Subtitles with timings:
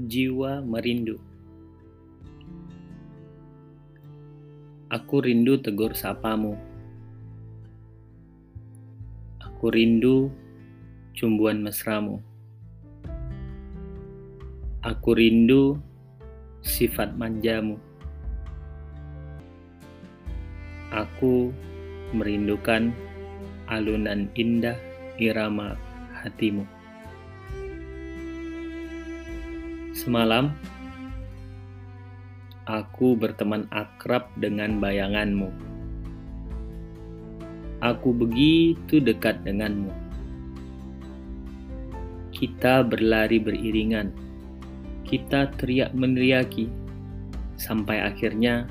[0.00, 1.20] Jiwa merindu.
[4.88, 6.56] Aku rindu tegur sapamu.
[9.44, 10.32] Aku rindu
[11.12, 12.16] cumbuan mesramu.
[14.80, 15.76] Aku rindu
[16.64, 17.76] sifat manjamu.
[20.96, 21.52] Aku
[22.16, 22.88] merindukan
[23.68, 24.80] alunan indah
[25.20, 25.76] irama
[26.24, 26.79] hatimu.
[30.00, 30.56] Semalam,
[32.64, 35.52] aku berteman akrab dengan bayanganmu.
[37.84, 39.92] Aku begitu dekat denganmu.
[42.32, 44.08] Kita berlari beriringan.
[45.04, 46.72] Kita teriak meneriaki
[47.60, 48.64] sampai akhirnya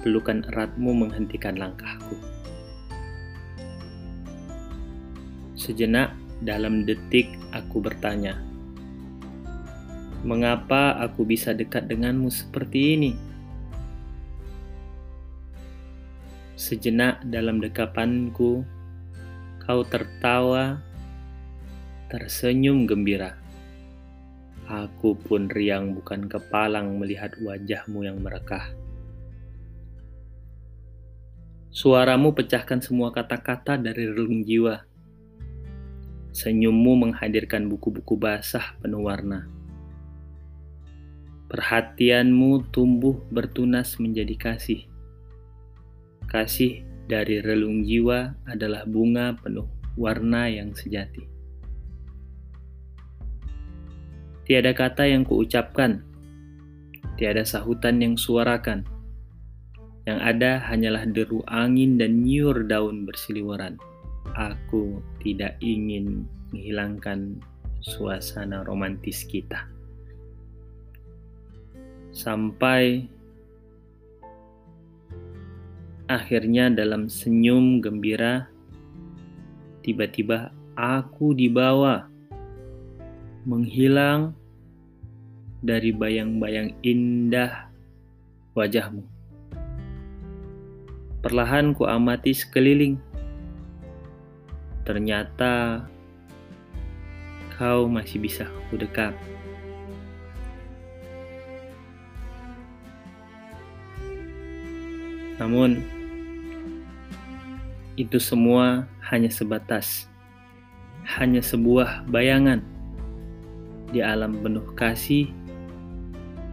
[0.00, 2.16] pelukan eratmu menghentikan langkahku.
[5.60, 8.45] Sejenak dalam detik aku bertanya,
[10.24, 13.12] Mengapa aku bisa dekat denganmu seperti ini?
[16.56, 18.64] Sejenak dalam dekapanku,
[19.60, 20.80] kau tertawa,
[22.08, 23.36] tersenyum gembira.
[24.66, 28.72] Aku pun riang bukan kepalang melihat wajahmu yang merekah.
[31.76, 34.80] Suaramu pecahkan semua kata-kata dari relung jiwa.
[36.32, 39.44] Senyummu menghadirkan buku-buku basah penuh warna.
[41.46, 44.82] Perhatianmu tumbuh bertunas menjadi kasih.
[46.26, 51.22] Kasih dari relung jiwa adalah bunga penuh warna yang sejati.
[54.42, 56.02] Tiada kata yang kuucapkan,
[57.14, 58.82] tiada sahutan yang suarakan.
[60.02, 63.78] Yang ada hanyalah deru angin dan nyiur daun bersiliweran.
[64.34, 67.38] Aku tidak ingin menghilangkan
[67.86, 69.75] suasana romantis kita
[72.16, 73.04] sampai
[76.08, 78.48] akhirnya dalam senyum gembira
[79.84, 82.08] tiba-tiba aku dibawa
[83.44, 84.32] menghilang
[85.60, 87.68] dari bayang-bayang indah
[88.56, 89.04] wajahmu.
[91.20, 92.96] Perlahan ku amati sekeliling.
[94.88, 95.84] Ternyata
[97.58, 99.12] kau masih bisa ku dekat.
[105.36, 105.84] Namun,
[107.96, 110.08] itu semua hanya sebatas,
[111.16, 112.60] hanya sebuah bayangan
[113.92, 115.32] di alam penuh kasih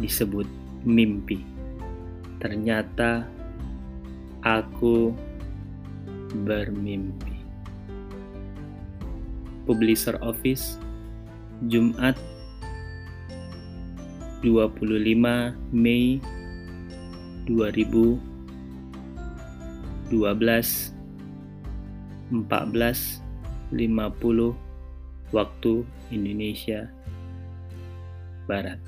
[0.00, 0.48] disebut
[0.84, 1.44] mimpi.
[2.40, 3.24] Ternyata
[4.44, 5.12] aku
[6.44, 7.36] bermimpi.
[9.66, 10.78] Publisher Office
[11.66, 12.14] Jumat
[14.46, 14.94] 25
[15.74, 16.22] Mei
[17.50, 18.35] 2000
[20.10, 20.94] 12
[22.30, 23.22] 14
[23.72, 24.54] 50
[25.34, 25.82] waktu
[26.14, 26.86] Indonesia
[28.46, 28.78] Barat.